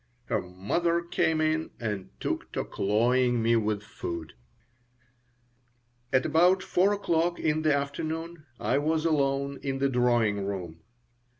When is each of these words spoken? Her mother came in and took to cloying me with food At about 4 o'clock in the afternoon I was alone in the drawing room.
Her 0.25 0.41
mother 0.41 1.03
came 1.03 1.39
in 1.39 1.69
and 1.79 2.09
took 2.19 2.51
to 2.53 2.65
cloying 2.65 3.39
me 3.39 3.55
with 3.55 3.83
food 3.83 4.33
At 6.11 6.25
about 6.25 6.63
4 6.63 6.93
o'clock 6.93 7.39
in 7.39 7.61
the 7.61 7.75
afternoon 7.75 8.47
I 8.59 8.79
was 8.79 9.05
alone 9.05 9.59
in 9.61 9.77
the 9.77 9.89
drawing 9.89 10.43
room. 10.43 10.81